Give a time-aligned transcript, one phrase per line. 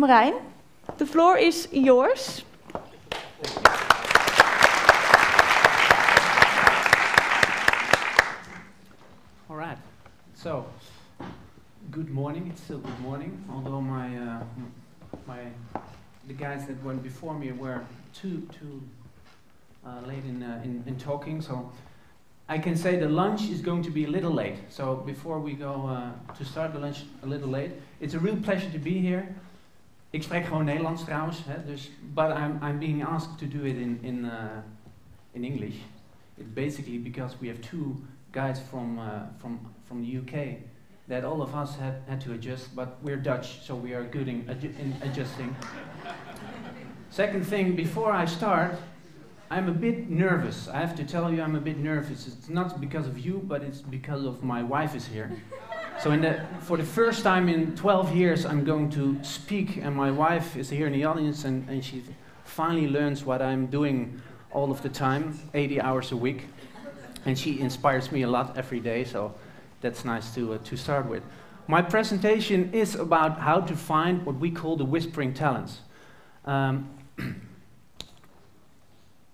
[0.00, 0.40] Marijn,
[0.96, 2.42] the floor is yours.
[9.50, 9.76] All right.
[10.34, 10.64] So,
[11.90, 12.48] good morning.
[12.50, 14.42] It's still good morning, although my uh,
[15.26, 15.40] my
[16.26, 17.82] the guys that went before me were
[18.14, 18.80] too too
[19.84, 21.42] uh, late in, uh, in in talking.
[21.42, 21.70] So,
[22.48, 24.56] I can say the lunch is going to be a little late.
[24.70, 28.36] So, before we go uh, to start the lunch a little late, it's a real
[28.36, 29.28] pleasure to be here.
[30.10, 33.76] Ik spreek gewoon Nederlands trouwens, hè, dus, but I'm, I'm being asked to do it
[33.76, 34.32] in, in, uh,
[35.32, 35.76] in English.
[36.36, 37.96] It's basically because we have two
[38.32, 39.04] guys from, uh,
[39.38, 40.56] from, from the UK
[41.08, 44.28] that all of us had, had to adjust, but we're Dutch, so we are good
[44.28, 45.54] in, adju in adjusting.
[47.10, 48.74] Second thing, before I start,
[49.50, 50.68] I'm a bit nervous.
[50.68, 52.26] I have to tell you, I'm a bit nervous.
[52.26, 55.30] It's not because of you, but it's because of my wife is here.
[56.02, 60.10] So, the, for the first time in 12 years, I'm going to speak, and my
[60.10, 62.02] wife is here in the audience, and, and she
[62.42, 64.18] finally learns what I'm doing
[64.50, 66.46] all of the time 80 hours a week.
[67.26, 69.34] And she inspires me a lot every day, so
[69.82, 71.22] that's nice to, uh, to start with.
[71.66, 75.80] My presentation is about how to find what we call the whispering talents.
[76.46, 76.88] Um,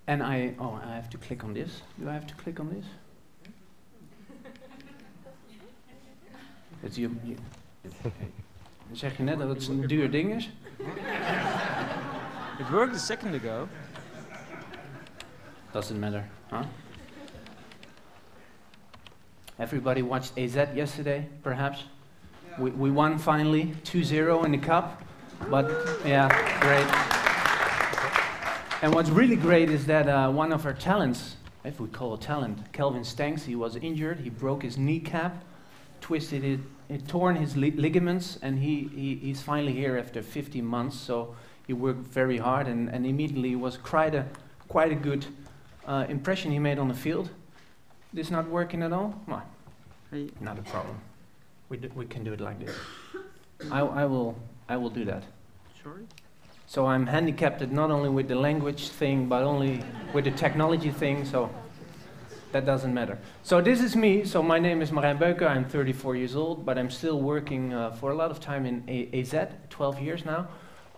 [0.05, 1.81] and I, oh, I have to click on this.
[1.97, 2.83] Do I have to click on this?
[6.79, 7.35] Het, je, je,
[8.87, 10.49] dan zeg je net dat het een duur ding is.
[12.59, 13.67] It worked a second ago.
[15.71, 16.63] Doesn't matter, huh?
[19.59, 21.85] Everybody watched AZ yesterday, perhaps?
[22.57, 25.01] We, we won finally 2-0 in the cup.
[25.49, 25.69] But
[26.05, 26.27] yeah,
[26.59, 26.87] great.
[28.81, 32.19] And what's really great is that uh, one of our talents, if we call a
[32.19, 34.19] talent, Calvin Stengs, he was injured.
[34.19, 35.43] He broke his kneecap,
[36.07, 40.65] twisted it, it torn his li ligaments, and he, he, he's finally here after 15
[40.65, 40.97] months.
[40.97, 41.35] So
[41.67, 44.25] he worked very hard, and, and immediately was quite a,
[44.69, 45.25] quite a good
[45.85, 47.29] uh, impression he made on the field.
[48.13, 49.21] This not working at all?
[49.27, 49.43] Well,
[50.39, 50.97] not a problem.
[51.67, 52.73] We, do, we can do it like this.
[53.69, 54.37] I, I, will,
[54.69, 55.23] I will do that.
[55.83, 56.05] Sorry?
[56.67, 61.25] So I'm handicapped not only with the language thing, but only with the technology thing,
[61.25, 61.49] so
[62.51, 63.17] that doesn't matter.
[63.43, 64.23] So this is me.
[64.25, 65.47] So my name is Marijn Beuker.
[65.47, 68.83] I'm 34 years old, but I'm still working uh, for a lot of time in
[68.87, 69.35] a AZ,
[69.69, 70.47] 12 years now.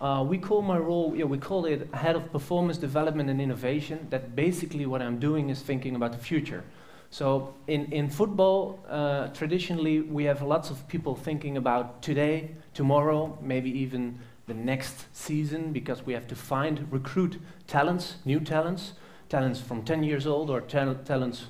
[0.00, 4.06] Uh, we call my role, yeah, we call it head of performance development and innovation.
[4.10, 6.64] That basically what I'm doing is thinking about the future.
[7.10, 13.36] So in, in football, uh, traditionally, we have lots of people thinking about today, tomorrow,
[13.42, 18.94] maybe even the next season, because we have to find, recruit talents, new talents,
[19.30, 21.46] talents from 10 years old or tal talents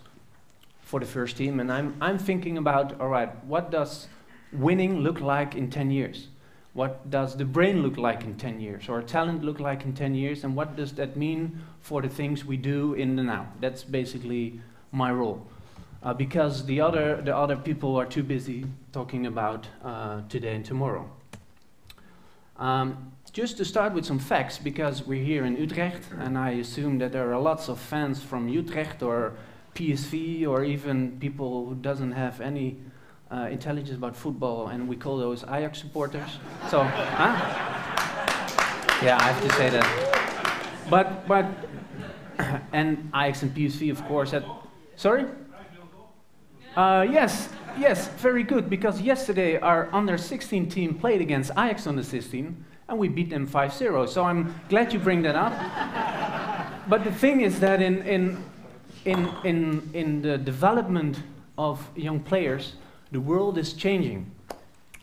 [0.83, 1.59] for the first team.
[1.59, 4.07] And I'm, I'm thinking about, all right, what does
[4.53, 6.29] winning look like in 10 years?
[6.75, 8.89] What does the brain look like in 10 years?
[8.89, 10.45] Or talent look like in 10 years?
[10.45, 13.49] And what does that mean for the things we do in the now?
[13.61, 14.61] That's basically
[14.93, 15.45] my role.
[16.03, 20.65] Uh, because the other, the other people are too busy talking about uh, today and
[20.65, 21.11] tomorrow.
[22.57, 26.99] Um, just to start with some facts, because we're here in Utrecht, and I assume
[26.99, 29.35] that there are lots of fans from Utrecht or
[29.75, 32.79] PSV or even people who doesn't have any
[33.31, 36.39] uh, intelligence about football, and we call those Ajax supporters.
[36.69, 37.33] so, huh?
[39.03, 39.87] Yeah, I have to say that.
[40.91, 41.47] But, but,
[42.73, 44.45] and Ajax and PSV, of course, had
[44.97, 45.25] Sorry?
[46.77, 47.49] Uh, yes,
[47.79, 48.69] yes, very good.
[48.69, 53.47] Because yesterday our under 16 team played against Ajax under 16 and we beat them
[53.47, 54.07] 5 0.
[54.07, 55.53] So I'm glad you bring that up.
[56.89, 58.45] but the thing is that in, in,
[59.05, 61.23] in, in, in the development
[61.57, 62.75] of young players,
[63.13, 64.31] the world is changing.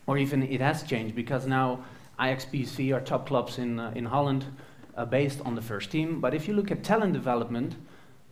[0.05, 1.85] Or even it has changed because now
[2.19, 4.45] PSV are top clubs in, uh, in Holland
[4.97, 6.19] uh, based on the first team.
[6.19, 7.75] But if you look at talent development,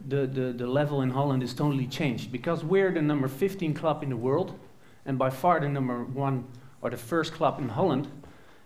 [0.06, 4.03] the, the, the level in Holland is totally changed because we're the number 15 club
[4.03, 4.59] in the world
[5.06, 6.44] and by far the number one
[6.82, 8.09] or the first club in Holland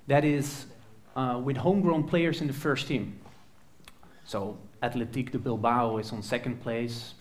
[0.07, 0.65] that is
[1.19, 3.19] uh, with homegrown players in the first team.
[4.25, 7.15] So Athletic de Bilbao is on second place.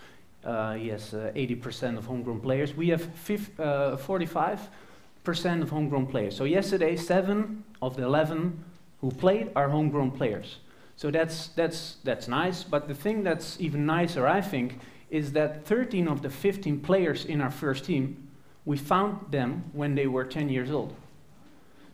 [0.45, 2.75] Uh, he has 80% uh, of homegrown players.
[2.75, 6.37] We have 45% uh, of homegrown players.
[6.37, 8.63] So yesterday, seven of the 11
[9.01, 10.59] who played are homegrown players.
[10.97, 14.79] So that's, that's, that's nice, but the thing that's even nicer, I think,
[15.11, 18.29] is that 13 of the 15 players in our first team,
[18.65, 20.95] we found them when they were 10 years old.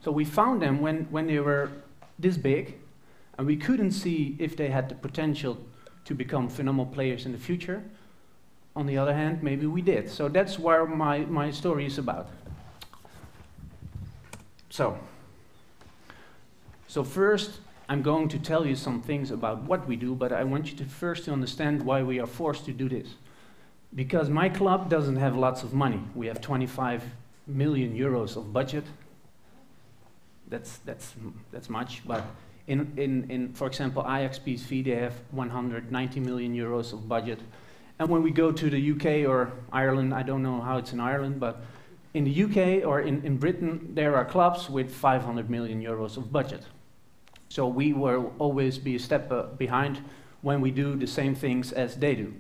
[0.03, 1.71] So we found them when, when they were
[2.19, 2.77] this big,
[3.39, 5.59] and we couldn't see if they had the potential
[6.05, 7.83] to become phenomenal players in the future.
[8.77, 10.11] On the other hand, maybe we did.
[10.11, 12.29] So that's where my, my story is about.
[14.71, 14.99] So,
[16.89, 17.59] So first,
[17.89, 20.77] I'm going to tell you some things about what we do, but I want you
[20.79, 23.09] to first to understand why we are forced to do this.
[23.95, 26.01] Because my club doesn't have lots of money.
[26.15, 27.03] We have 25
[27.47, 28.85] million euros of budget.
[30.55, 31.15] That's, that's,
[31.51, 32.25] that's much, but
[32.69, 37.41] in, in, in, for example, Ajax PSV, they have 190 million euros of budget.
[37.99, 41.01] And when we go to the UK or Ireland, I don't know how it's in
[41.01, 41.61] Ireland, but
[42.15, 46.31] in the UK or in, in Britain, there are clubs with 500 million euros of
[46.31, 46.63] budget.
[47.49, 50.05] So we will always be a step uh, behind
[50.43, 52.33] when we do the same things as they do.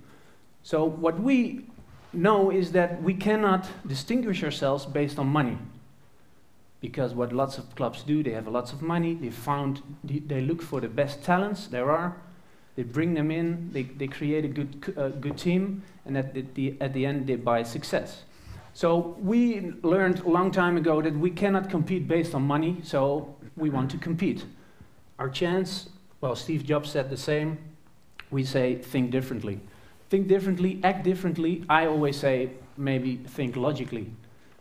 [0.62, 1.66] So what we
[2.12, 5.58] know is that we cannot distinguish ourselves based on money.
[6.84, 10.60] Because what lots of clubs do, they have lots of money, they found, they look
[10.60, 12.14] for the best talents there are,
[12.76, 16.44] they bring them in, they, they create a good, uh, good team, and at the,
[16.52, 18.24] the, at the end they buy success.
[18.74, 23.34] So we learned a long time ago that we cannot compete based on money, so
[23.56, 24.44] we want to compete.
[25.18, 25.88] Our chance,
[26.20, 27.56] well, Steve Jobs said the same.
[28.30, 29.58] We say think differently.
[30.10, 31.64] Think differently, act differently.
[31.66, 34.10] I always say maybe think logically.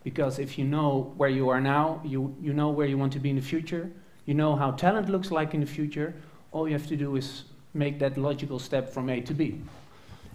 [0.04, 3.20] Because if you know where you are now, you, you know where you want to
[3.20, 3.90] be in the future,
[4.26, 6.14] you know how talent looks like in the future,
[6.52, 9.60] all you have to do is make that logical step from A to B.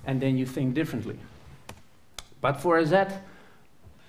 [0.06, 1.19] And then you think differently.
[2.41, 2.94] But for AZ,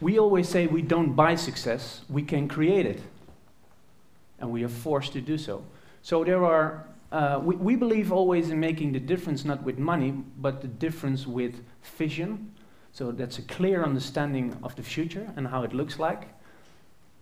[0.02, 3.02] we always say we don't buy success, we can create it.
[4.40, 5.64] And we are forced to do so.
[6.02, 10.12] So there are, uh, we, we believe always in making the difference not with money,
[10.38, 11.62] but the difference with
[11.98, 12.54] vision.
[12.94, 16.28] So that's a clear understanding of the future and how it looks like.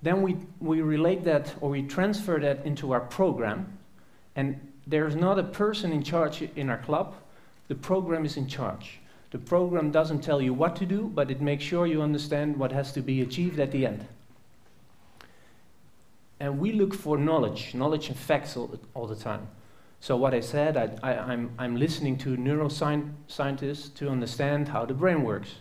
[0.02, 3.78] Then we, we relate that or we transfer that into our program.
[4.36, 7.16] And there's not a person in charge in our club,
[7.68, 9.00] the program is in charge.
[9.32, 12.72] The program doesn't tell you what to do, but it makes sure you understand what
[12.72, 14.06] has to be achieved at the end.
[16.40, 19.48] And we look for knowledge, knowledge and facts all, all the time.
[20.00, 24.94] So what I said, I, am I'm, I'm listening to neuroscientists to understand how the
[24.94, 25.56] brain works.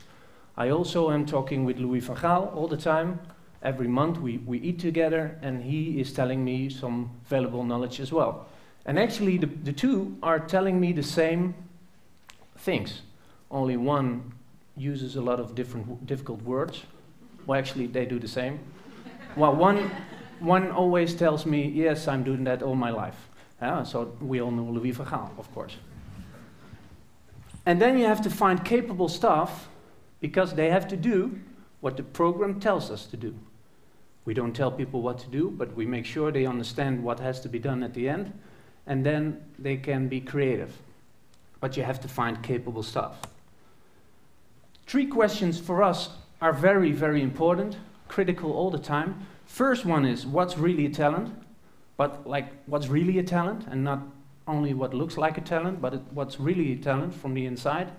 [0.57, 3.21] I also am talking with Louis van Gaal all the time.
[3.63, 8.13] Every month we, we eat together and he is telling me some valuable knowledge as
[8.13, 8.47] well.
[8.85, 11.55] And actually the, the two are telling me the same
[12.59, 13.03] things.
[13.51, 14.33] Only one
[14.77, 16.83] uses a lot of different difficult words.
[17.47, 18.61] Well, actually they do the same.
[19.37, 19.91] well, one,
[20.41, 23.29] one always tells me, yes, I'm doing that all my life.
[23.61, 25.77] So we all know Louis van Gaal, of course.
[27.65, 29.69] And then you have to find capable staff
[30.21, 31.39] because they have to do
[31.81, 33.35] what the program tells us to do.
[34.25, 37.41] We don't tell people what to do, but we make sure they understand what has
[37.41, 38.33] to be done at the end,
[38.87, 40.77] and then they can be creative.
[41.61, 43.17] But you have to find capable staff.
[44.87, 46.11] Three questions for us
[46.41, 47.77] are very, very important,
[48.09, 49.27] critical all the time.
[49.47, 51.33] First one is what's really a talent,
[51.97, 54.01] but like what's really a talent, and not
[54.47, 57.91] only what looks like a talent, but it, what's really a talent from the inside.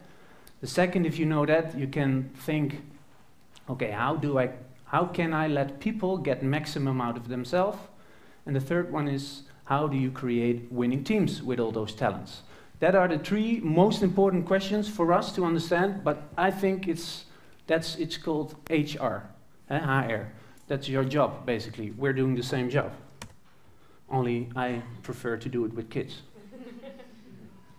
[0.62, 2.82] The second, if you know that, you can think,
[3.70, 4.52] okay, how do I,
[4.86, 7.78] how can I let people get maximum out of themselves?
[8.46, 12.44] And the third one is, how do you create winning teams with all those talents?
[12.80, 17.26] That are the three most important questions for us to understand, but I think it's,
[17.66, 19.24] that's, it's called HR,
[19.70, 20.32] eh, HR.
[20.68, 21.92] That's your job, basically.
[21.92, 22.92] We're doing the same job.
[24.10, 26.22] Only I prefer to do it with kids.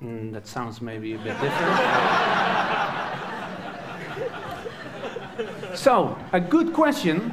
[0.00, 1.76] Mm, that sounds maybe a bit different.
[5.76, 7.32] so, a good question,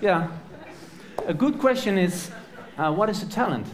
[0.00, 0.28] yeah,
[1.26, 2.30] a good question is
[2.78, 3.66] uh, what is a talent?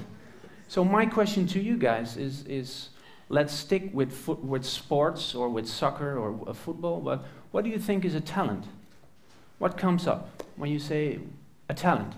[0.69, 2.89] So, my question to you guys is, is
[3.29, 7.79] let's stick with, with sports or with soccer or uh, football, but what do you
[7.79, 8.65] think is a talent?
[9.59, 11.21] What comes up when you say
[11.69, 12.15] a talent?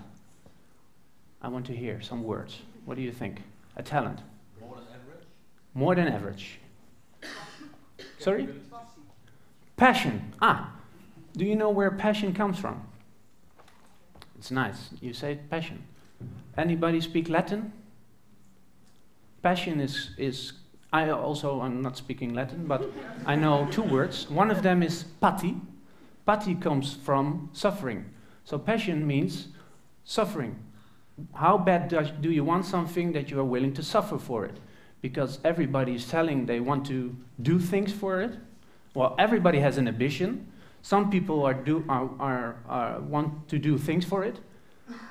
[1.41, 2.59] I want to hear some words.
[2.85, 3.41] What do you think?
[3.75, 4.19] A talent?
[4.59, 5.25] More than average.
[5.73, 6.59] More than average.
[8.19, 8.47] Sorry?
[9.77, 10.33] Passion.
[10.41, 10.73] Ah,
[11.33, 12.81] do you know where passion comes from?
[14.37, 14.89] It's nice.
[15.01, 15.83] You say passion.
[16.57, 17.73] Anybody speak Latin?
[19.41, 20.53] Passion is, is
[20.93, 22.91] I also, I'm not speaking Latin, but
[23.25, 24.29] I know two words.
[24.29, 25.55] One of them is pati,
[26.25, 28.05] Pati comes from suffering.
[28.43, 29.47] So passion means
[30.03, 30.55] suffering.
[31.33, 34.57] How bad does, do you want something that you are willing to suffer for it?
[35.01, 38.37] Because everybody is telling they want to do things for it.
[38.93, 40.51] Well, everybody has an ambition.
[40.81, 44.39] Some people are do, are, are, are want to do things for it,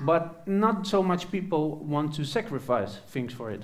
[0.00, 3.62] but not so much people want to sacrifice things for it.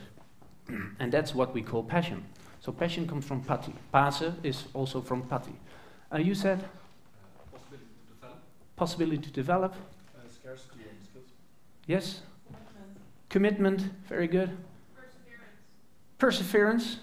[1.00, 2.24] and that's what we call passion.
[2.60, 3.72] So passion comes from pati.
[3.92, 5.52] Pase is also from pati.
[6.12, 6.64] Uh, you said?
[8.76, 9.74] possibility to develop.
[9.74, 9.95] Uh, scarcity and skills.
[11.86, 12.20] Yes?
[13.28, 13.78] Commitment.
[13.78, 14.56] Commitment, very good.
[14.94, 15.48] Perseverance.
[16.18, 16.96] Perseverance.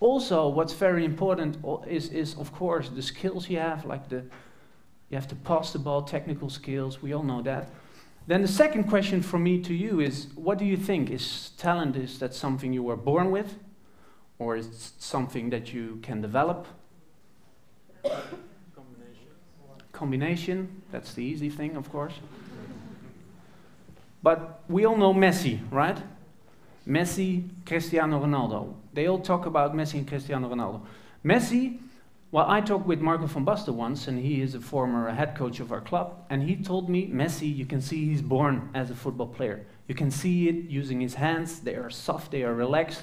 [0.00, 4.24] Also, what's very important is, is, of course, the skills you have, like the,
[5.10, 7.70] you have to pass the ball, technical skills, we all know that.
[8.26, 11.10] Then the second question from me to you is, what do you think?
[11.10, 13.58] Is talent, is that something you were born with?
[14.38, 16.66] Or is it something that you can develop?
[18.02, 19.26] Combination.
[19.92, 22.14] Combination, that's the easy thing, of course.
[24.22, 25.98] But we all know Messi, right?
[26.86, 28.74] Messi, Cristiano Ronaldo.
[28.92, 30.82] They all talk about Messi and Cristiano Ronaldo.
[31.24, 31.78] Messi,
[32.30, 35.60] well, I talked with Marco van Basten once, and he is a former head coach
[35.60, 38.94] of our club, and he told me, Messi, you can see he's born as a
[38.94, 39.66] football player.
[39.86, 43.02] You can see it using his hands, they are soft, they are relaxed.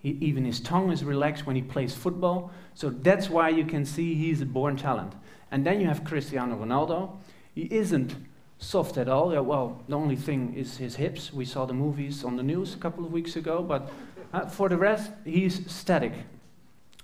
[0.00, 2.50] He, even his tongue is relaxed when he plays football.
[2.74, 5.14] So that's why you can see he's a born talent.
[5.50, 7.16] And then you have Cristiano Ronaldo.
[7.54, 8.16] He isn't
[8.62, 9.32] soft at all.
[9.32, 11.32] Yeah, well, the only thing is his hips.
[11.32, 13.90] We saw the movies on the news a couple of weeks ago, but
[14.32, 16.12] uh, for the rest, he's static.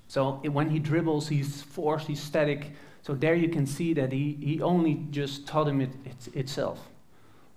[0.07, 2.73] So when he dribbles, he's forced, he's static.
[3.03, 6.89] So there you can see that he, he only just taught him it, it itself.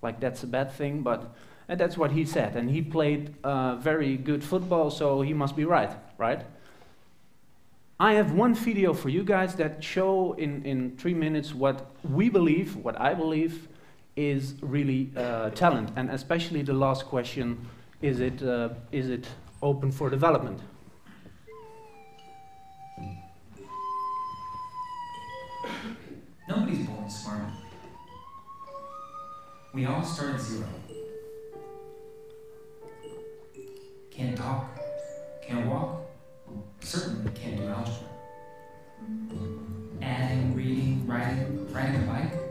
[0.02, 1.34] Like that's a bad thing, but
[1.68, 2.56] and that's what he said.
[2.56, 6.44] And he played uh, very good football, so he must be right, right?
[8.00, 12.28] I have one video for you guys that show in, in three minutes what we
[12.28, 13.68] believe, what I believe,
[14.16, 17.66] is really uh, talent, and especially the last question:
[18.00, 19.26] is it uh, is it
[19.62, 20.60] open for development?
[26.48, 27.44] Nobody's born smart.
[29.72, 30.68] We all start at zero.
[34.10, 34.78] Can't talk,
[35.46, 36.02] can't walk,
[36.80, 38.08] certainly can't do algebra.
[40.02, 42.41] Adding, reading, writing, riding a bike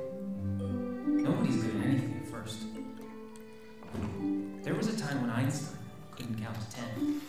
[4.87, 5.77] was a time when Einstein
[6.09, 7.21] couldn't count to ten.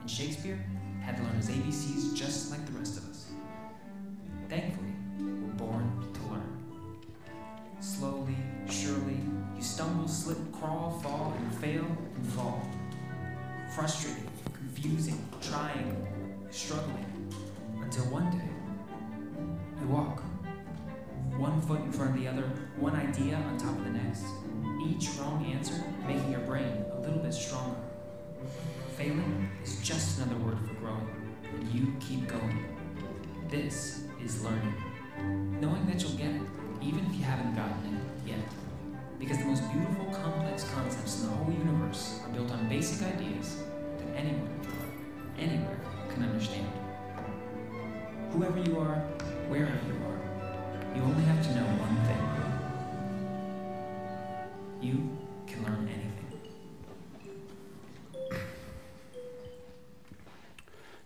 [0.00, 0.58] And Shakespeare
[1.02, 3.32] had to learn his ABCs just like the rest of us.
[4.48, 4.81] Thankfully,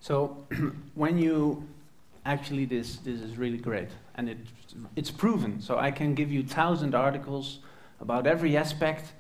[0.07, 0.47] So,
[0.95, 1.67] when you
[2.25, 4.39] actually this this is really great, and it
[4.95, 5.61] it's proven.
[5.61, 7.59] So I can give you thousand articles
[8.01, 9.13] about every aspect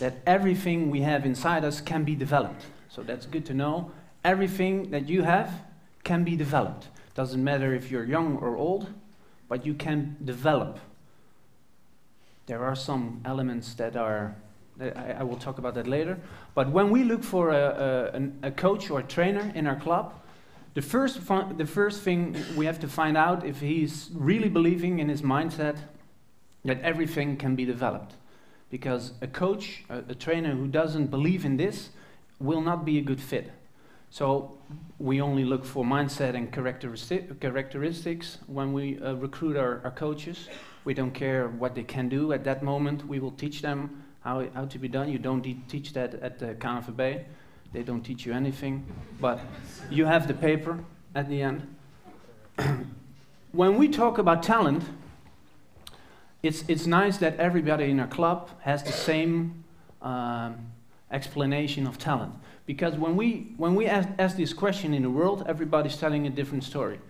[0.00, 2.64] that everything we have inside us can be developed.
[2.88, 3.92] So that's good to know.
[4.24, 5.50] Everything that you have
[6.02, 6.88] can be developed.
[7.14, 8.88] Doesn't matter if you're young or old
[9.52, 10.78] but you can develop.
[12.46, 14.34] There are some elements that are,
[14.80, 16.18] I, will talk about that later.
[16.54, 20.14] But when we look for a, a, a coach or a trainer in our club,
[20.74, 21.20] the first,
[21.58, 25.76] the first thing we have to find out if he's really believing in his mindset
[26.64, 28.14] that everything can be developed.
[28.70, 31.90] Because a coach, a, a trainer who doesn't believe in this,
[32.38, 33.52] will not be a good fit.
[34.10, 34.58] So
[34.98, 40.48] we only look for mindset and characteristi characteristics when we uh, recruit our, our, coaches.
[40.84, 43.06] We don't care what they can do at that moment.
[43.06, 45.10] We will teach them how, how to be done.
[45.10, 47.24] You don't teach that at the KNVB.
[47.72, 48.84] They don't teach you anything.
[49.20, 49.40] But
[49.90, 50.78] you have the paper
[51.14, 51.74] at the end.
[53.52, 54.84] when we talk about talent,
[56.42, 59.64] it's, it's nice that everybody in our club has the same
[60.02, 60.72] um,
[61.10, 62.34] explanation of talent.
[62.66, 66.30] Because when we, when we ask, ask this question in the world, everybody's telling a
[66.30, 67.00] different story.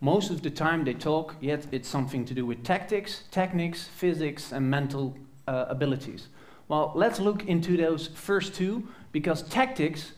[0.00, 4.50] Most of the time they talk, yet it's something to do with tactics, techniques, physics,
[4.52, 6.28] and mental uh, abilities.
[6.70, 10.12] Well, let's look into those first two, because tactics,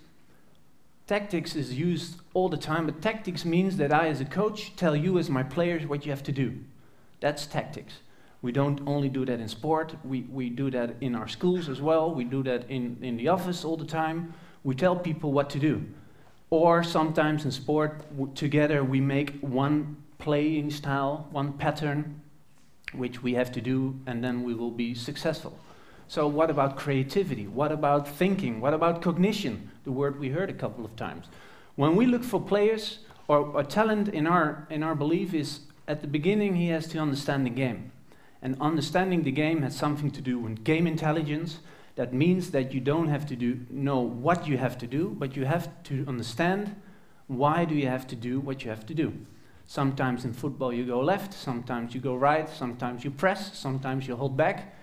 [1.07, 4.95] tactics is used all the time, but tactics means that I, as a coach, tell
[4.95, 6.59] you, as my players, what you have to do.
[7.21, 7.95] That's tactics.
[8.43, 11.81] We don't only do that in sport, we, we do that in our schools as
[11.81, 14.35] well, we do that in, in the office all the time.
[14.63, 15.87] We tell people what to do.
[16.51, 18.05] Or sometimes in sport,
[18.35, 22.21] together we make one playing style, one pattern,
[22.93, 25.59] which we have to do, and then we will be successful.
[26.13, 27.47] So, what about creativity?
[27.47, 28.61] What about thinking?
[28.61, 29.71] What about cognition?
[29.85, 31.25] The word we heard a couple of times.
[31.75, 36.03] When we look for players, or, or talent in our, in our belief is at
[36.03, 37.93] the beginning he has to understand the game.
[38.43, 41.61] And understanding the game has something to do with game intelligence.
[41.97, 45.35] That means that you don't have to do, know what you have to do, but
[45.35, 46.77] you have to understand
[47.27, 49.15] why do you have to do what you have to do.
[49.65, 54.15] Sometimes in football you go left, sometimes you go right, sometimes you press, sometimes you
[54.15, 54.75] hold back.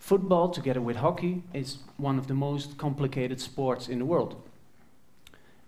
[0.00, 4.42] Football, together with hockey, is one of the most complicated sports in the world.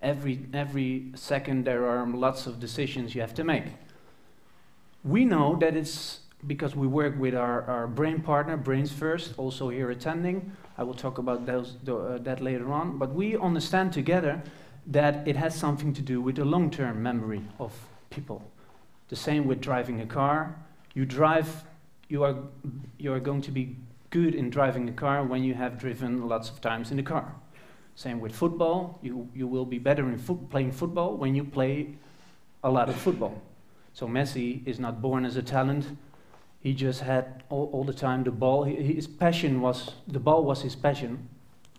[0.00, 3.64] Every, every second there are lots of decisions you have to make.
[5.04, 9.68] We know that it's because we work with our, our brain partner, Brains First, also
[9.68, 10.50] here attending.
[10.78, 12.98] I will talk about those, the, uh, that later on.
[12.98, 14.42] But we understand together
[14.86, 17.72] that it has something to do with the long term memory of
[18.08, 18.42] people.
[19.08, 20.56] The same with driving a car.
[20.94, 21.64] You drive,
[22.08, 22.36] you are,
[22.98, 23.76] you are going to be
[24.12, 27.34] good in driving a car when you have driven lots of times in the car.
[27.96, 29.00] Same with football.
[29.02, 31.94] You, you will be better in fo playing football when you play
[32.62, 33.42] a lot of football.
[33.94, 35.86] So Messi is not born as a talent.
[36.60, 38.64] He just had all, all the time the ball.
[38.64, 41.28] He, his passion was, the ball was his passion.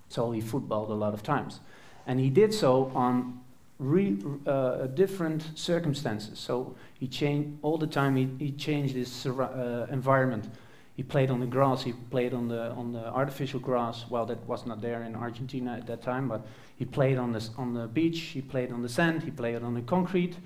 [0.10, 1.60] So he footballed a lot of times.
[2.06, 3.42] And he did so on
[3.80, 6.38] re, uh, different circumstances.
[6.38, 8.16] So he changed all the time.
[8.16, 10.50] He, he changed his uh, environment.
[10.96, 11.84] He played on the grass.
[11.84, 14.06] He played on the on the artificial grass.
[14.10, 16.46] Well, that was not there in Argentina at that time, but
[16.76, 18.20] he played on the on the beach.
[18.20, 19.24] He played on the sand.
[19.24, 20.38] He played on the concrete.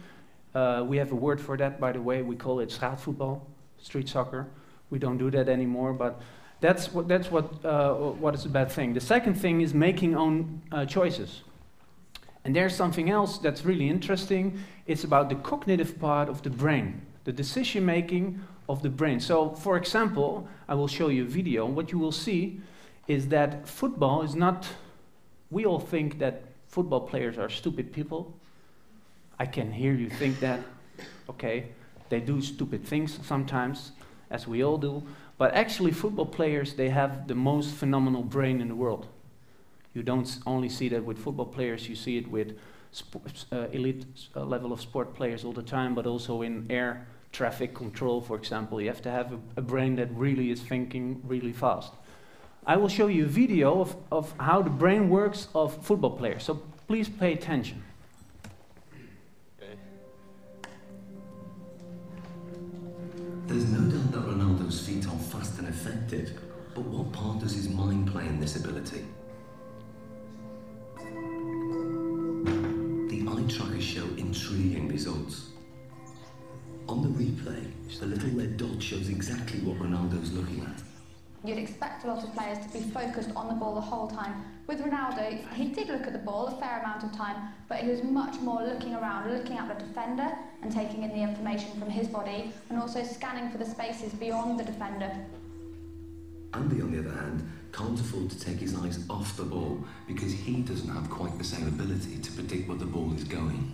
[0.56, 2.22] Uh, we have a word for that, by the way.
[2.22, 3.42] We call it straatvoetbal,
[3.78, 4.48] street soccer.
[4.90, 6.22] We don't do that anymore, but
[6.62, 8.94] that's what that's what uh, what is a bad thing.
[8.94, 11.42] The second thing is making own uh, choices.
[12.46, 14.64] And there's something else that's really interesting.
[14.86, 19.20] It's about the cognitive part of the brain, the decision making of the brain.
[19.20, 21.66] So, for example, I will show you a video.
[21.66, 22.60] What you will see
[23.08, 24.68] is that football is not,
[25.50, 28.34] we all think that football players are stupid people.
[29.40, 30.60] I can hear you think that,
[31.30, 31.70] okay,
[32.10, 33.92] they do stupid things sometimes,
[34.30, 35.04] as we all do.
[35.38, 39.08] But actually, football players, they have the most phenomenal brain in the world.
[39.94, 42.58] You don't only see that with football players, you see it with
[43.52, 47.76] uh, elite uh, level of sport players all the time, but also in air traffic
[47.76, 48.82] control, for example.
[48.82, 51.94] You have to have a, a, brain that really is thinking really fast.
[52.66, 56.44] I will show you a video of, of how the brain works of football players,
[56.44, 56.56] so
[56.88, 57.84] please pay attention.
[63.46, 66.42] There's no doubt that Ronaldo's feet are fast and effective,
[66.74, 69.06] but what part does his mind play in this ability?
[73.12, 75.57] The eye trackers show intriguing results.
[76.88, 77.66] On the replay,
[78.00, 80.82] the little red dot shows exactly what Ronaldo's looking at.
[81.44, 84.46] You'd expect a lot of players to be focused on the ball the whole time.
[84.68, 87.90] With Ronaldo, he did look at the ball a fair amount of time, but he
[87.90, 91.90] was much more looking around, looking at the defender and taking in the information from
[91.90, 95.12] his body, and also scanning for the spaces beyond the defender.
[96.54, 100.32] Andy, on the other hand, can't afford to take his eyes off the ball because
[100.32, 103.74] he doesn't have quite the same ability to predict where the ball is going.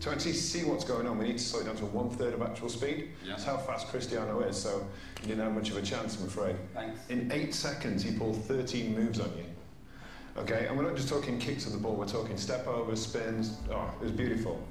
[0.00, 2.32] To actually see what's going on, we need to slow it down to one third
[2.32, 3.10] of actual speed.
[3.22, 3.32] Yeah.
[3.32, 4.86] That's how fast Cristiano is, so
[5.20, 6.56] you didn't have much of a chance, I'm afraid.
[6.72, 7.00] Thanks.
[7.10, 9.44] In eight seconds, he pulled 13 moves on you.
[10.38, 13.58] Okay, and we're not just talking kicks of the ball, we're talking step overs, spins.
[13.70, 14.66] Oh, it was beautiful.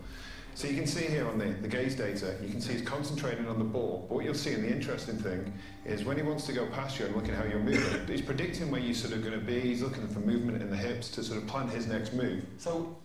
[0.56, 3.48] So you can see here on the, the gaze data, you can see he's concentrating
[3.48, 4.08] on the ball.
[4.10, 5.54] But what you'll see, and the interesting thing,
[5.86, 8.22] is when he wants to go past you and looking at how you're moving, he's
[8.22, 9.60] predicting where you're sort of going to be.
[9.60, 12.44] He's looking for movement in the hips to sort of plan his next move.
[12.58, 12.98] So,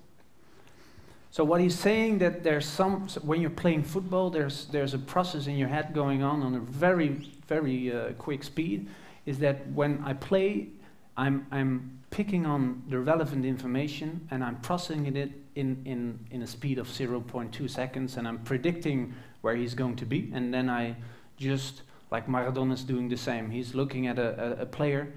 [1.35, 5.49] so what he's saying that there's some when you're playing football, there's there's a process
[5.49, 7.09] in your head going on on a very
[7.49, 8.87] very uh, quick speed.
[9.27, 10.69] Is that when I play,
[11.17, 16.47] I'm I'm picking on the relevant information and I'm processing it in, in, in a
[16.47, 20.31] speed of 0.2 seconds and I'm predicting where he's going to be.
[20.33, 20.95] And then I
[21.37, 23.51] just, like Maradona is doing the same.
[23.51, 25.13] He's looking at a, a, a player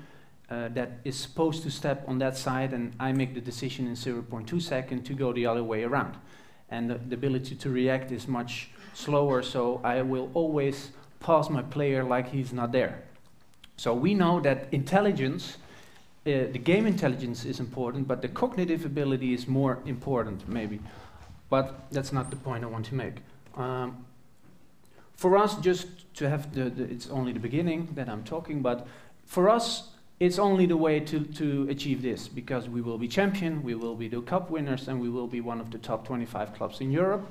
[0.50, 3.94] uh, that is supposed to step on that side and I make the decision in
[3.94, 6.16] 0.2 second to go the other way around.
[6.70, 11.62] And the, the ability to react is much slower, so I will always pass my
[11.62, 13.04] player like he's not there.
[13.78, 15.58] So we know that intelligence
[16.28, 20.82] uh, the game intelligence is important, but the cognitive ability is more important, maybe.
[21.50, 23.16] But that's not the point I want to make.
[23.56, 24.06] Um,
[25.16, 28.86] for us, just to have the, the, it's only the beginning that I'm talking, but
[29.26, 33.62] for us, it's only the way to, to achieve this because we will be champion,
[33.64, 36.54] we will be the cup winners, and we will be one of the top 25
[36.56, 37.28] clubs in Europe.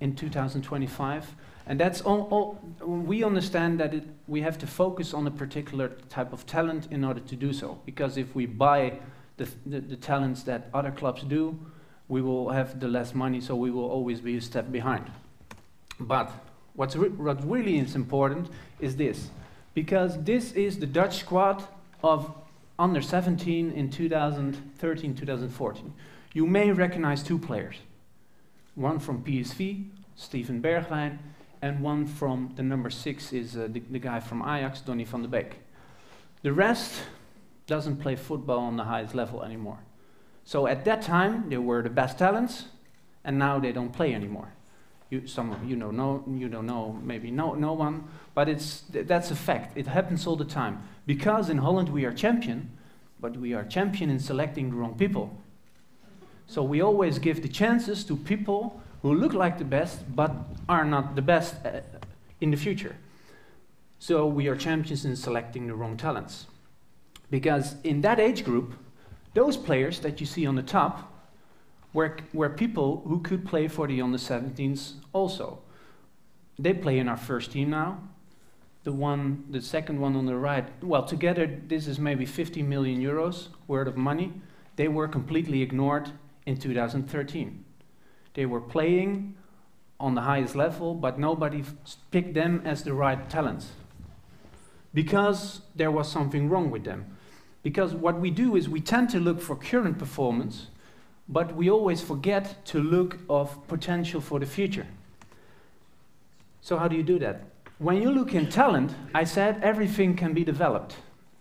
[0.00, 1.34] in 2025.
[1.66, 5.88] And that's all, all we understand that it, we have to focus on a particular
[6.08, 7.80] type of talent in order to do so.
[7.84, 8.98] Because if we buy
[9.36, 11.58] the, the, the talents that other clubs do,
[12.08, 15.10] we will have the less money, so we will always be a step behind.
[15.98, 16.30] But
[16.74, 19.30] what's re what really is important is this,
[19.74, 21.64] because this is the Dutch squad
[22.06, 22.32] of
[22.78, 25.92] under 17 in 2013 2014.
[26.32, 27.76] You may recognize two players
[28.74, 31.18] one from PSV, Steven Bergwijn,
[31.62, 35.22] and one from the number six is uh, the, the, guy from Ajax, Donny van
[35.22, 35.56] de Beek.
[36.42, 37.02] The rest
[37.66, 39.78] doesn't play football on the highest level anymore.
[40.44, 42.66] So at that time, they were the best talents,
[43.24, 44.52] and now they don't play anymore.
[45.10, 49.06] You, some you know, no, you don't know, maybe no, no one, but it's, th
[49.06, 49.76] that's a fact.
[49.76, 50.82] It happens all the time.
[51.06, 52.70] Because in Holland we are champion,
[53.20, 55.30] but we are champion in selecting the wrong people.
[56.46, 60.32] So we always give the chances to people who look like the best but
[60.68, 61.80] are not the best uh,
[62.40, 62.96] in the future.
[63.98, 66.46] So we are champions in selecting the wrong talents.
[67.30, 68.74] Because in that age group,
[69.34, 71.12] those players that you see on the top
[71.96, 75.60] were, were people who could play for the under 17s also.
[76.58, 78.02] They play in our first team now.
[78.84, 83.00] The one, the second one on the right, well, together this is maybe 50 million
[83.00, 84.34] euros worth of money.
[84.76, 86.10] They were completely ignored
[86.44, 87.64] in 2013.
[88.34, 89.34] They were playing
[89.98, 91.64] on the highest level, but nobody
[92.10, 93.72] picked them as the right talents
[94.92, 97.16] because there was something wrong with them.
[97.62, 100.66] Because what we do is we tend to look for current performance,
[101.28, 104.86] but we always forget to look of potential for the future.
[106.60, 107.42] So how do you do that?
[107.78, 110.96] When you look in talent, I said everything can be developed.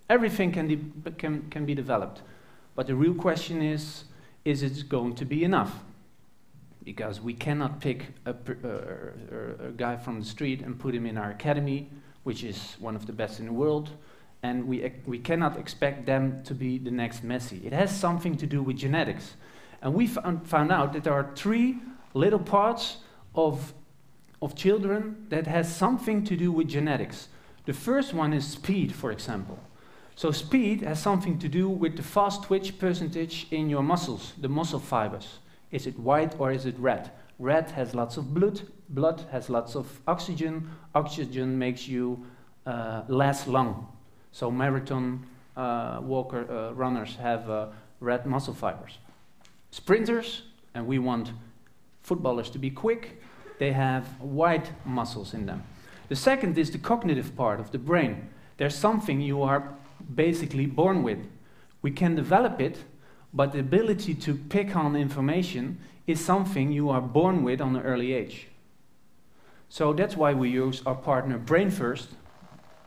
[0.10, 2.22] Everything can, de can, can be developed.
[2.76, 4.04] But the real question is,
[4.44, 5.80] is it going to be enough?
[6.84, 11.18] Because we cannot pick a, a, a, guy from the street and put him in
[11.18, 11.90] our academy,
[12.24, 13.90] which is one of the best in the world,
[14.44, 17.66] and we, we cannot expect them to be the next Messi.
[17.66, 19.36] It has something to do with genetics.
[19.86, 21.78] And we found, out that there are three
[22.16, 22.98] little parts
[23.36, 23.72] of,
[24.42, 27.28] of children that has something to do with genetics.
[27.68, 29.60] The first one is speed, for example.
[30.16, 34.50] So speed has something to do with the fast twitch percentage in your muscles, the
[34.50, 35.38] muscle fibers.
[35.70, 37.12] Is it white or is it red?
[37.38, 42.26] Red has lots of blood, blood has lots of oxygen, oxygen makes you
[42.66, 43.88] uh, less long.
[44.32, 47.68] So marathon uh, walker uh, runners have uh,
[48.00, 48.98] red muscle fibers.
[49.76, 51.34] Sprinters, and we want
[52.02, 53.22] footballers to be quick,
[53.60, 55.64] they have white muscles in them.
[56.08, 58.30] The second is the cognitive part of the brain.
[58.56, 59.76] There's something you are
[60.16, 61.20] basically born with.
[61.82, 62.86] We can develop it,
[63.34, 67.82] but the ability to pick on information is something you are born with on an
[67.82, 68.48] early age.
[69.68, 72.12] So that's why we use our partner Brain First,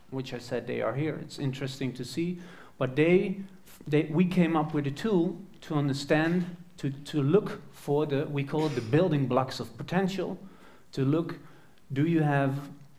[0.08, 1.18] which I said they are here.
[1.20, 2.40] It's interesting to see.
[2.78, 3.42] But they,
[3.86, 8.44] they, we came up with a tool to understand, to, to look for the, we
[8.44, 10.38] call it the building blocks of potential,
[10.92, 11.36] to look,
[11.92, 12.54] do you have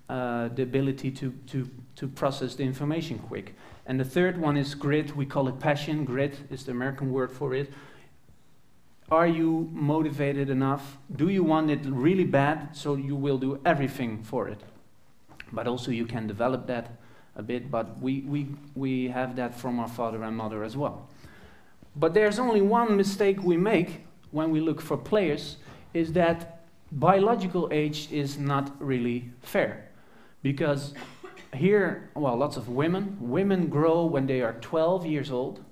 [0.09, 3.55] uh, the ability to, to, to process the information quick?
[3.85, 5.15] And the third one is grit.
[5.15, 6.05] We call it passion.
[6.05, 7.71] Grit is the American word for it.
[9.09, 10.97] Are you motivated enough?
[11.15, 14.61] Do you want it really bad so you will do everything for it?
[15.51, 16.91] But also you can develop that
[17.35, 21.08] a bit, but we, we, we have that from our father and mother as well.
[21.95, 25.57] But there's only one mistake we make when we look for players
[25.93, 29.89] is that biological age is not really fair.
[30.41, 30.93] Because
[31.53, 33.17] here, well, lots of women.
[33.19, 35.63] Women grow when they are 12 years old.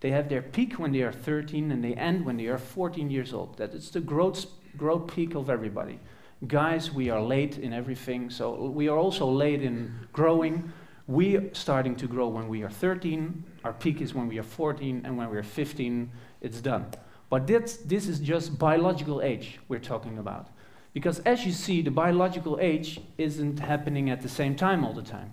[0.00, 3.10] They have their peak when they are 13 and they end when they are 14
[3.10, 3.56] years old.
[3.58, 5.98] That is the growth, growth peak of everybody.
[6.46, 10.70] Guys, we are late in everything, so we are also late in growing.
[11.08, 14.42] We are starting to grow when we are 13, our peak is when we are
[14.42, 16.86] 14, and when we are 15, it's done.
[17.30, 20.48] But this, this is just biological age we're talking about.
[20.92, 25.02] Because as you see, the biological age isn't happening at the same time all the
[25.02, 25.30] time.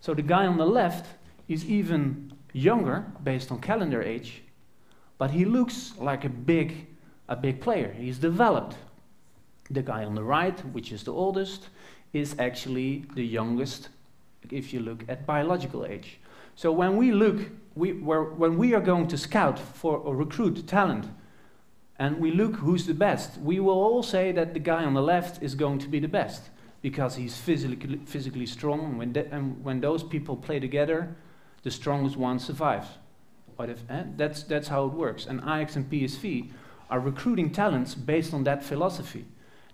[0.00, 1.06] So the guy on the left
[1.48, 4.42] is even younger based on calendar age,
[5.16, 6.88] but he looks like a big,
[7.28, 7.92] a big player.
[7.92, 8.76] He's developed.
[9.70, 11.68] The guy on the right, which is the oldest,
[12.12, 13.88] is actually the youngest
[14.50, 16.18] if you look at biological age.
[16.54, 17.38] So when we look,
[17.74, 21.06] we, when we are going to scout for or recruit talent
[21.98, 25.02] and we look who's the best, we will all say that the guy on the
[25.02, 26.50] left is going to be the best
[26.82, 28.84] because he's physically, physically strong.
[28.84, 31.14] And when, and when those people play together,
[31.62, 32.88] the strongest one survives.
[33.56, 35.26] But if, eh, that's, that's how it works.
[35.26, 36.50] And Ajax and PSV
[36.90, 39.24] are recruiting talents based on that philosophy.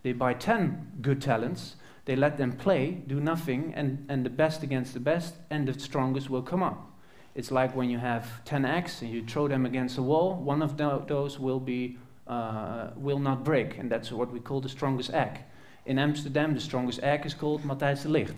[0.02, 4.62] They buy 10 good talents, they let them play, do nothing, and, and the best
[4.62, 6.90] against the best, and the strongest will come up.
[7.34, 10.62] It's like when you have 10 eggs and you throw them against a wall, one
[10.62, 14.68] of tho- those will, be, uh, will not break, and that's what we call the
[14.68, 15.40] strongest egg.
[15.86, 18.36] In Amsterdam, the strongest egg is called Matthijs de Ligt.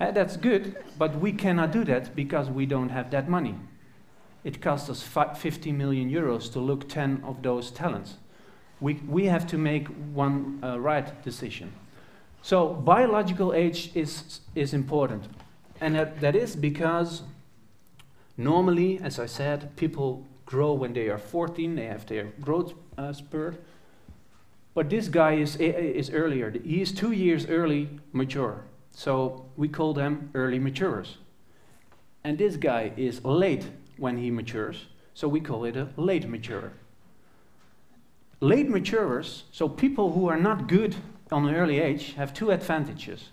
[0.00, 3.54] Uh, that's good, but we cannot do that because we don't have that money.
[4.44, 8.16] It costs us fi- 50 million euros to look 10 of those talents.
[8.80, 11.74] We, we have to make one uh, right decision.
[12.42, 15.24] So biological age is, is important.
[15.80, 17.22] And that, that is because
[18.36, 23.12] normally, as I said, people grow when they are 14, they have their growth uh,
[23.12, 23.62] spurt.
[24.74, 26.50] But this guy is, is earlier.
[26.50, 28.64] He is two years early mature.
[28.92, 31.18] So we call them early maturers.
[32.24, 34.86] And this guy is late when he matures.
[35.14, 36.72] So we call it a late maturer.
[38.40, 40.96] Late maturers, so people who are not good
[41.32, 43.28] on an early age, have two advantages.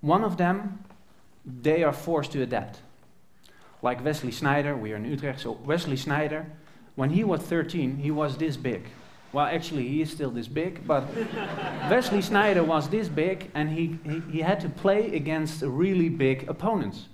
[0.00, 0.84] One of them,
[1.44, 2.80] they are forced to adapt.
[3.82, 6.46] Like Wesley Sneijder, we are in Utrecht, so Wesley Sneijder,
[6.96, 8.88] when he was 13, he was this big.
[9.32, 11.04] Well, actually, he is still this big, but
[11.90, 16.48] Wesley Sneijder was this big, and he, he, he, had to play against really big
[16.48, 17.06] opponents.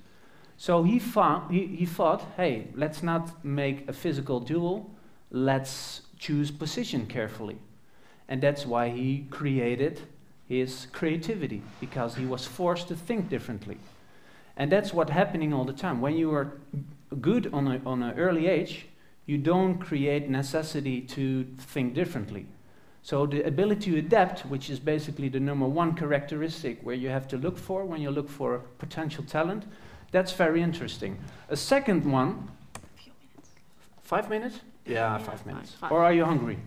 [0.56, 4.90] So he, fought, he, he thought, hey, let's not make a physical duel,
[5.30, 7.58] let's choose position carefully.
[8.28, 10.00] And that's why he created
[10.48, 13.78] his creativity, because he was forced to think differently.
[14.56, 16.00] And that's what's happening all the time.
[16.00, 16.58] When you are
[17.20, 18.86] good on, a, on an early age,
[19.26, 22.46] you don't create necessity to think differently.
[23.02, 27.26] So the ability to adapt, which is basically the number one characteristic where you have
[27.28, 29.64] to look for when you look for potential talent,
[30.10, 31.18] that's very interesting.
[31.48, 32.48] A second one,
[34.02, 34.60] five minutes?
[34.86, 35.72] Yeah, five minutes.
[35.72, 35.90] Five.
[35.92, 36.58] Or are you hungry?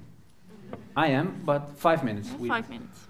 [0.96, 2.30] I am, but five minutes.
[2.30, 3.07] Yeah, We- five minutes.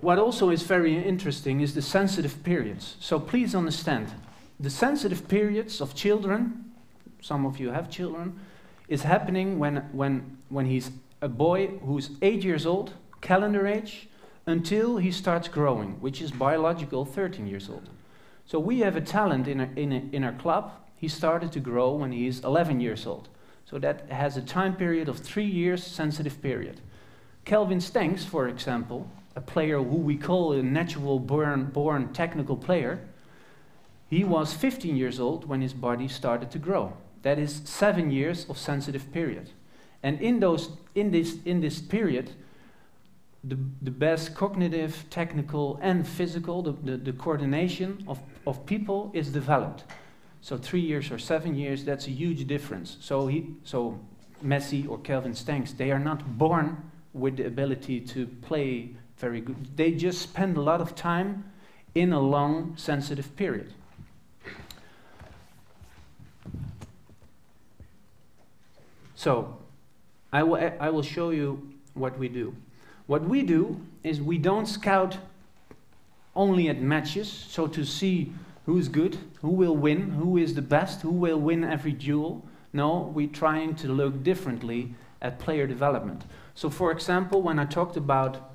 [0.00, 2.96] What also is very interesting is the sensitive periods.
[3.00, 4.12] So please understand,
[4.60, 6.72] the sensitive periods of children,
[7.20, 8.38] some of you have children,
[8.88, 10.90] is happening when, when, when he's
[11.22, 14.08] a boy who's eight years old, calendar age,
[14.46, 17.88] until he starts growing, which is biological 13 years old.
[18.44, 20.72] So we have a talent in our, in, in our club.
[20.96, 23.28] He started to grow when he's 11 years old.
[23.68, 26.80] So that has a time period of three years sensitive period.
[27.44, 32.98] Calvin Stengs, for example, a player who we call a natural born, born technical player,
[34.08, 36.94] he was 15 years old when his body started to grow.
[37.22, 39.50] That is seven years of sensitive period.
[40.02, 42.30] And in, those, in, this, in this period,
[43.44, 49.28] the, the best cognitive, technical, and physical, the, the, the coordination of, of people is
[49.30, 49.84] developed.
[50.40, 52.96] So three years or seven years, that's a huge difference.
[53.00, 53.98] So, he, so
[54.44, 59.76] Messi or Calvin Stengs, they are not born with the ability to play very good.
[59.76, 61.44] They just spend a lot of time
[61.94, 63.72] in a long, sensitive period.
[69.14, 69.56] So,
[70.32, 72.54] I will, I will show you what we do.
[73.06, 75.16] What we do is we don't scout
[76.34, 78.32] only at matches, so to see
[78.66, 82.44] who's good, who will win, who is the best, who will win every duel.
[82.72, 86.24] No, we're trying to look differently at player development.
[86.54, 88.50] So, for example, when I talked about,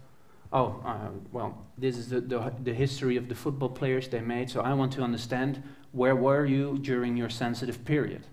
[0.54, 4.50] oh, uh, well, this is the, the, the history of the football players they made,
[4.50, 8.26] so I want to understand where were you during your sensitive period?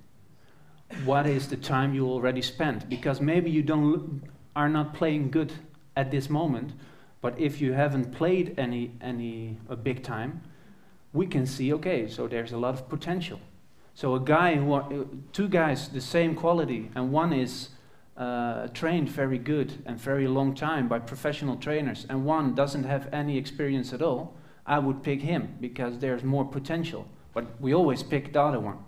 [1.04, 2.88] What is the time you already spent?
[2.88, 4.22] Because maybe you don't
[4.56, 5.52] are not playing good
[5.96, 6.72] at this moment,
[7.20, 10.40] but if you haven't played any any a big time,
[11.12, 13.38] we can see okay, so there's a lot of potential.
[13.94, 17.70] So a guy who are, uh, two guys the same quality, and one is
[18.18, 23.08] uh, trained very good and very long time by professional trainers, and one doesn't have
[23.12, 24.34] any experience at all.
[24.66, 27.06] I would pick him because there's more potential.
[27.32, 28.78] But we always pick the other one.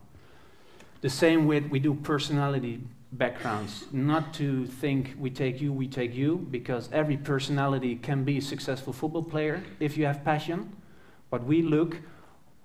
[1.00, 2.80] The same with we do personality
[3.12, 8.38] backgrounds, not to think we take you, we take you, because every personality can be
[8.38, 10.76] a successful football player if you have passion.
[11.30, 11.98] But we look,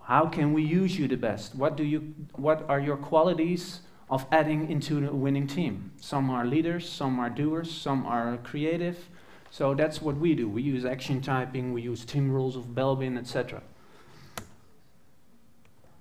[0.02, 1.56] how can we use you the best?
[1.56, 5.92] What do you, what are your qualities of adding into a winning team?
[6.00, 9.10] Some are leaders, some are doers, some are creative.
[9.52, 10.50] So that's what we do.
[10.50, 13.62] We use action typing, we use team roles of Belbin, etc.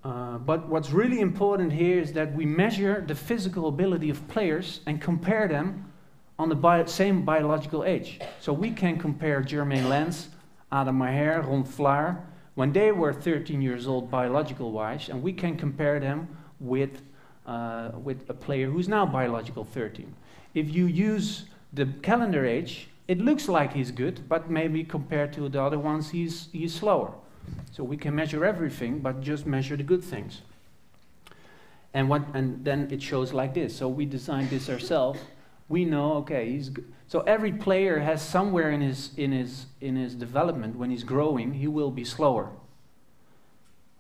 [0.05, 4.81] Uh, but what's really important here is that we measure the physical ability of players
[4.87, 5.91] and compare them
[6.39, 8.21] on the bio same biological age.
[8.41, 10.29] So we can compare Jeremain Lens,
[10.71, 12.21] Adam Maher, Ron Vlaar,
[12.55, 17.03] when they were 13 years old biological wise, and we can compare them with,
[17.47, 20.15] uh, with a player who's now biological 13.
[20.55, 25.49] If you use the calendar age, it looks like he's good, but maybe compared to
[25.49, 27.13] the other ones, he's, he's slower.
[27.73, 30.41] So we can measure everything, but just measure the good things.
[31.93, 33.77] And, what, and then it shows like this.
[33.77, 35.21] So we designed this ourselves.
[35.69, 36.93] We know, okay, he's good.
[37.07, 41.53] So every player has somewhere in his, in, his, in his development, when he's growing,
[41.53, 42.51] he will be slower.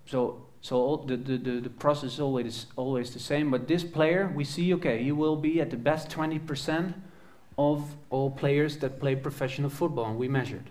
[0.07, 3.51] So, so the, the, the, the process is always, always the same.
[3.51, 6.95] But this player, we see, okay, he will be at the best 20%
[7.59, 10.71] of all players that play professional football, and we measured.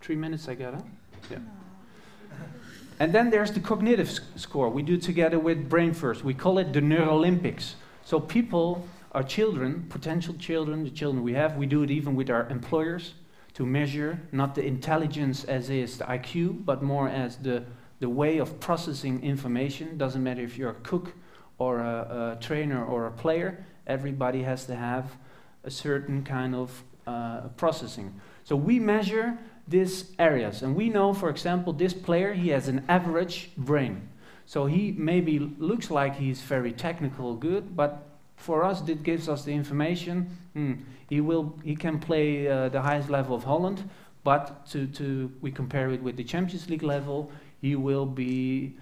[0.00, 0.82] Three minutes I got, huh?
[1.28, 1.38] Yeah.
[3.00, 4.70] And then there's the cognitive score.
[4.70, 6.22] We do together with Brain First.
[6.22, 7.74] We call it the Neurolympics.
[8.04, 12.30] So people, our children, potential children, the children we have, we do it even with
[12.30, 13.14] our employers
[13.54, 17.64] to measure not the intelligence as is the IQ, but more as the,
[17.98, 19.96] the way of processing information.
[19.98, 21.12] Doesn't matter if you're a cook
[21.58, 25.16] or a, a trainer or a player, everybody has to have
[25.64, 28.20] a certain kind of uh, processing.
[28.44, 32.84] So we measure these areas, and we know, for example, this player he has an
[32.88, 34.08] average brain.
[34.44, 38.06] So he maybe looks like he's very technical, good, but
[38.36, 40.36] for us, it gives us the information.
[40.52, 40.74] Hmm,
[41.08, 43.88] he will, he can play uh, the highest level of Holland,
[44.22, 47.32] but to, to we compare it with the Champions League level,
[47.66, 48.76] he will be.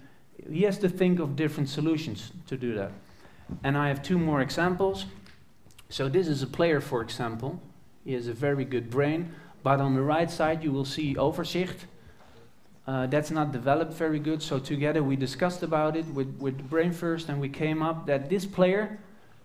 [0.51, 2.91] He has to think of different solutions to do that.
[3.63, 5.05] And I have two more examples.
[5.89, 7.59] So this is a player, for example.
[8.03, 11.79] He has a very good brain, but on the right side you will see Overzicht.
[12.87, 16.91] Uh, that's not developed very good, so together we discussed about it with, with Brain
[16.91, 18.99] First, and we came up that this player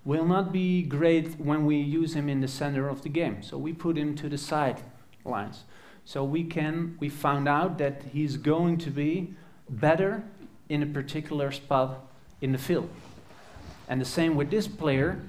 [0.04, 3.42] will not be great when we use him in the center of the game.
[3.42, 4.82] So we put him to the side
[5.24, 5.64] lines.
[6.04, 9.34] So we can, we found out that he's going to be
[9.68, 10.24] better
[10.68, 12.06] in a particular spot
[12.40, 12.88] in the field.
[13.88, 15.20] And the same with this player,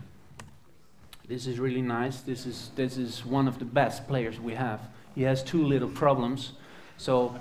[1.28, 2.22] this is really nice.
[2.22, 4.80] This is, this is one of the best players we have.
[5.16, 6.54] He has two little problems.
[6.98, 7.36] So,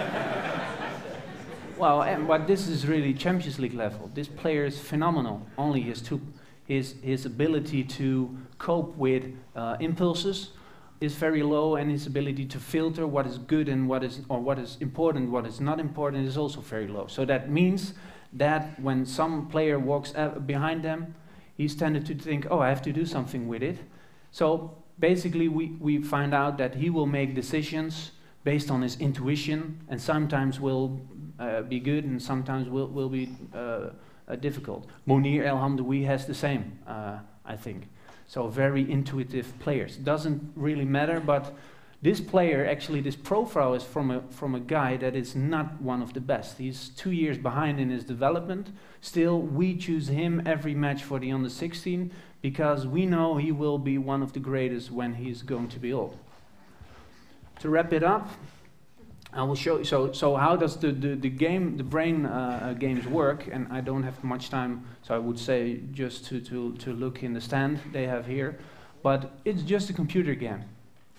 [1.78, 4.10] well, and, but this is really Champions League level.
[4.14, 5.46] This player is phenomenal.
[5.56, 6.20] Only his, two,
[6.66, 10.50] his, his ability to cope with uh, impulses
[11.00, 14.38] is very low, and his ability to filter what is good and what is, or
[14.38, 17.06] what is important, what is not important, is also very low.
[17.06, 17.94] So that means
[18.34, 20.12] that when some player walks
[20.46, 21.14] behind them,
[21.56, 23.78] he's tended to think, oh, I have to do something with it.
[24.30, 28.12] So basically, we, we find out that he will make decisions
[28.44, 31.00] based on his intuition, and sometimes will
[31.38, 33.90] uh, be good, and sometimes will, will be uh,
[34.28, 34.86] uh, difficult.
[35.06, 37.88] Mounir El Hamdaoui has the same, uh, I think.
[38.30, 39.96] So very intuitive players.
[39.96, 41.52] Doesn't really matter, but
[42.00, 46.00] this player, actually, this profile is from a, from a guy that is not one
[46.00, 46.58] of the best.
[46.58, 48.68] He's two years behind in his development.
[49.00, 53.78] Still, we choose him every match for the under 16 because we know he will
[53.78, 56.16] be one of the greatest when he's going to be old.
[57.58, 58.30] To wrap it up,
[59.32, 59.84] I will show you.
[59.84, 63.48] So, so how does the, the, the game, the brain uh, games work?
[63.50, 67.22] And I don't have much time, so I would say just to, to, to look
[67.22, 68.58] in the stand they have here.
[69.02, 70.64] But it's just a computer game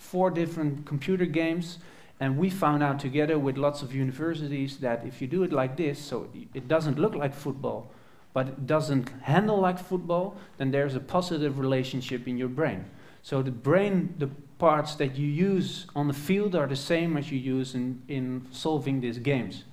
[0.02, 1.78] four different computer games.
[2.19, 5.78] And we found out together with lots of universities that if you do it like
[5.78, 7.91] this, so it doesn't look like football,
[8.34, 12.86] but it doesn't handle like football, then there's a positive relationship in your brain.
[13.24, 14.30] So the brain, the
[14.62, 18.45] parts that you use on the field are the same as you use in, in
[18.52, 19.63] solving these games.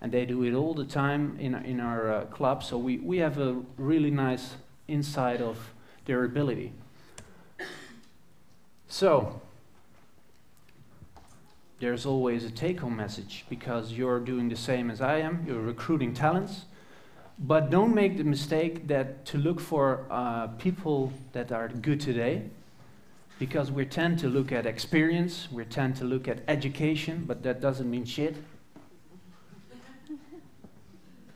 [0.00, 3.18] And they do it all the time in, in our uh, club, so we, we
[3.18, 4.54] have a really nice
[4.86, 5.56] insight of
[6.04, 6.72] their ability.
[8.86, 9.40] So,
[11.80, 15.60] there's always a take home message because you're doing the same as I am, you're
[15.60, 16.66] recruiting talents.
[17.36, 22.44] But don't make the mistake that to look for uh, people that are good today,
[23.38, 27.60] because we tend to look at experience, we tend to look at education, but that
[27.60, 28.36] doesn't mean shit.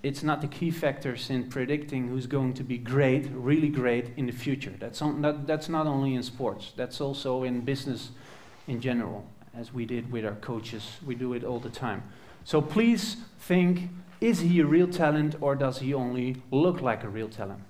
[0.03, 4.27] it's not the key factors in predicting who's going to be great, really great in
[4.27, 4.73] the future.
[4.79, 8.11] That's, on, that, that's not only in sports, that's also in business
[8.67, 10.97] in general as we did with our coaches.
[11.05, 12.03] We do it all the time.
[12.45, 13.91] So please think
[14.21, 17.61] is he a real talent or does he only look like a real talent?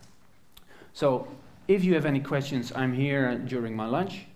[0.92, 1.28] So
[1.68, 4.26] if you have any questions, I'm here during my lunch.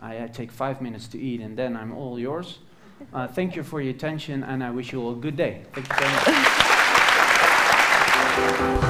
[0.00, 2.58] I, I take five minutes to eat, and then I'm all yours.
[3.12, 5.62] Uh, thank you for your attention, and I wish you all a good day.
[5.72, 6.12] Thank you very
[8.72, 8.87] much.